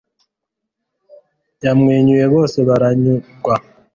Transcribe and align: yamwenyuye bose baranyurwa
yamwenyuye 1.63 2.25
bose 2.33 2.57
baranyurwa 2.67 3.55